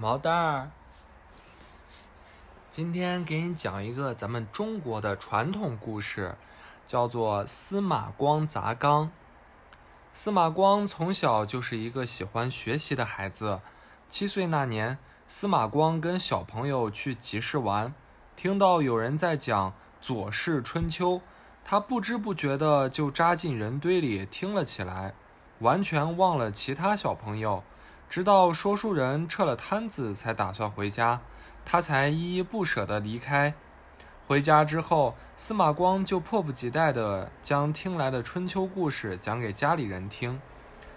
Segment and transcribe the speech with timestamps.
[0.00, 0.70] 毛蛋儿，
[2.70, 6.36] 今天给你讲一个咱们中国的传统故事，
[6.86, 9.10] 叫做司马光砸缸。
[10.12, 13.60] 司马光从小就是一个喜欢学习的孩子。
[14.08, 17.92] 七岁那年，司马光跟小朋友去集市玩，
[18.36, 19.70] 听到有人在讲
[20.00, 21.14] 《左氏春秋》，
[21.64, 25.14] 他不知不觉的就扎进人堆里听了起来，
[25.58, 27.64] 完全忘了其他小朋友。
[28.08, 31.20] 直到说书人撤了摊子，才打算回家，
[31.64, 33.52] 他才依依不舍地离开。
[34.26, 40.40] 回家之后，司马光就迫不及待地将听来的春秋故事讲给家里人听。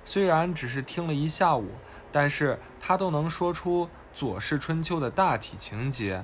[0.03, 1.71] 虽然只是听了一下午，
[2.11, 6.23] 但是他都能说出《左氏春秋》的大体情节。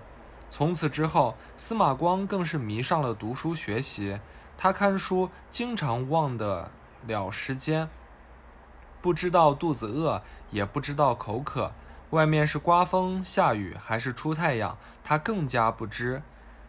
[0.49, 4.20] 从此之后，司马光更是迷上了读书学习。
[4.57, 6.71] 他看书经常忘得
[7.05, 7.90] 了时间。
[9.01, 11.71] 不知道肚子饿，也不知道口渴，
[12.09, 16.21] 外面是刮风下雨还是出太阳，他更加不知。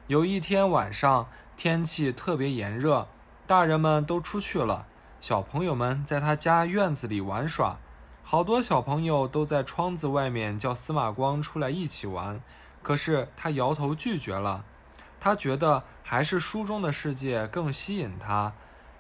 [0.06, 3.08] 有一天晚上，天气特别炎热，
[3.46, 4.86] 大人们都出去了，
[5.20, 7.78] 小朋友们在他家院子里玩耍。
[8.22, 12.42] 好多小朋友都在窗子外面叫司马光出来一起玩，
[12.82, 14.64] 可是他摇头拒绝了。
[15.18, 18.52] 他觉得还是书中的世界更吸引他。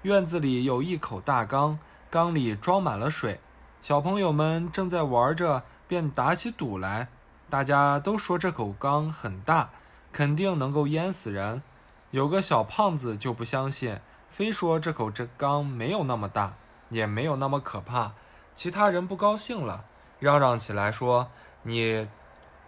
[0.02, 1.78] 院子里有一口大缸。
[2.10, 3.40] 缸里装满了水，
[3.82, 7.08] 小朋友们正在玩着，便打起赌来。
[7.50, 9.70] 大家都说这口缸很大，
[10.12, 11.62] 肯定能够淹死人。
[12.10, 16.54] 有个小胖子就不相信，非说这口这缸没有那么大，
[16.88, 18.12] 也没有那么可怕。
[18.54, 19.84] 其他人不高兴了，
[20.18, 21.30] 嚷嚷起来说
[21.64, 22.08] ：“你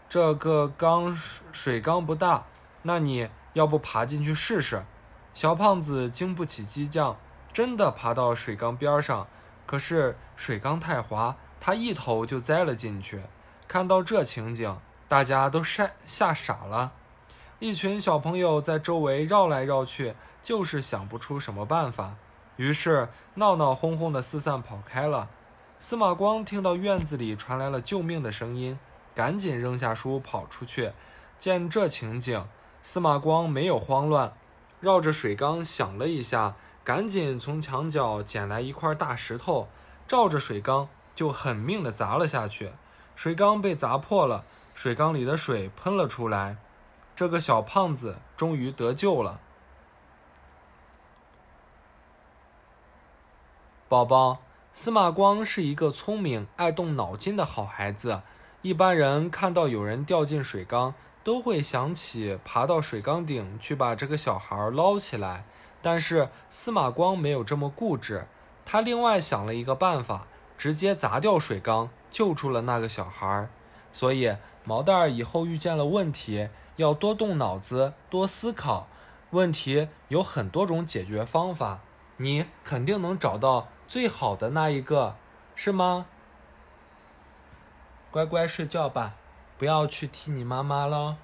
[0.08, 1.18] 这个缸
[1.50, 2.44] 水缸不大，
[2.82, 4.84] 那你要不爬进去试试？”
[5.32, 7.16] 小胖子经不起激将。
[7.52, 9.26] 真的爬到水缸边上，
[9.66, 13.22] 可是水缸太滑，他一头就栽了进去。
[13.66, 16.92] 看到这情景，大家都吓吓傻了。
[17.58, 22.14] 一群小朋友在周围绕来绕去，就是想不出什么办法，
[22.56, 25.28] 于是闹闹哄哄的四散跑开了。
[25.78, 28.78] 司马光听到院子里传来了救命的声音，
[29.14, 30.92] 赶紧扔下书跑出去。
[31.38, 32.46] 见这情景，
[32.82, 34.32] 司马光没有慌乱，
[34.80, 36.54] 绕着水缸想了一下。
[36.82, 39.68] 赶紧从墙角捡来一块大石头，
[40.08, 42.72] 照着水缸就狠命地砸了下去。
[43.14, 46.56] 水缸被砸破了，水缸里的水喷了出来。
[47.14, 49.40] 这个小胖子终于得救了。
[53.88, 54.40] 宝宝，
[54.72, 58.22] 司马光是一个聪明、爱动脑筋的好孩子。
[58.62, 65.44] 一般人看到有人掉进水缸，都会想起爬到水缸顶去把这个小孩捞起来。
[65.82, 68.26] 但是司马光没有这么固执，
[68.64, 70.26] 他另外想了一个办法，
[70.58, 73.48] 直接砸掉水缸，救出了那个小孩。
[73.92, 78.86] 所以毛蛋儿以后遇见了问题，要多动脑子，多思考。
[79.30, 81.80] 问题有很多种解决方法，
[82.16, 85.16] 你肯定能找到最好的那一个，
[85.54, 86.06] 是吗？
[88.10, 89.14] 乖乖睡觉吧，
[89.56, 91.16] 不要去踢你妈妈了。